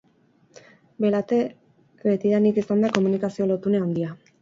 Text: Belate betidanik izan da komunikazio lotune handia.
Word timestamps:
Belate 1.05 1.43
betidanik 2.07 2.61
izan 2.65 2.85
da 2.87 2.93
komunikazio 2.99 3.51
lotune 3.57 3.87
handia. 3.89 4.15